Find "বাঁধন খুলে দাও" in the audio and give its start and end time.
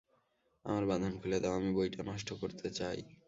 0.85-1.53